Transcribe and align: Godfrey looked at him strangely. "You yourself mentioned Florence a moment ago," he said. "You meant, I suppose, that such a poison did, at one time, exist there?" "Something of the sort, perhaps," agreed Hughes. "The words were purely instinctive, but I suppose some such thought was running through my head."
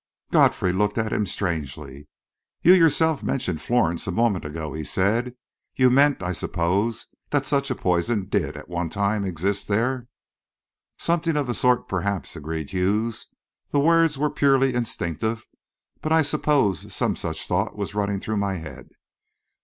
Godfrey 0.31 0.73
looked 0.73 0.97
at 0.97 1.13
him 1.13 1.27
strangely. 1.27 2.07
"You 2.63 2.73
yourself 2.73 3.21
mentioned 3.21 3.61
Florence 3.61 4.07
a 4.07 4.11
moment 4.11 4.45
ago," 4.45 4.73
he 4.73 4.83
said. 4.83 5.35
"You 5.75 5.91
meant, 5.91 6.23
I 6.23 6.33
suppose, 6.33 7.05
that 7.29 7.45
such 7.45 7.69
a 7.69 7.75
poison 7.75 8.25
did, 8.27 8.57
at 8.57 8.67
one 8.67 8.89
time, 8.89 9.23
exist 9.23 9.67
there?" 9.67 10.07
"Something 10.97 11.37
of 11.37 11.45
the 11.45 11.53
sort, 11.53 11.87
perhaps," 11.87 12.35
agreed 12.35 12.71
Hughes. 12.71 13.27
"The 13.69 13.79
words 13.79 14.17
were 14.17 14.31
purely 14.31 14.73
instinctive, 14.73 15.45
but 16.01 16.11
I 16.11 16.23
suppose 16.23 16.91
some 16.91 17.15
such 17.15 17.45
thought 17.47 17.75
was 17.77 17.93
running 17.93 18.19
through 18.19 18.37
my 18.37 18.55
head." 18.55 18.89